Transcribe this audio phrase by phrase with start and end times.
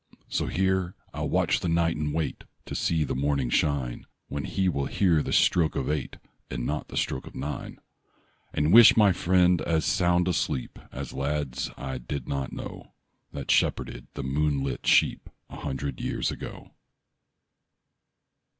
[0.29, 4.67] So here I'll watch the night and wait To see the morning shine, When he
[4.67, 6.17] will hear the stroke of eight
[6.49, 7.77] And not the stroke of nine;
[8.51, 12.93] And wish my friend as sound a sleep As lads' I did not know,
[13.31, 16.71] That shepherded the moonlit sheep A hundred years ago.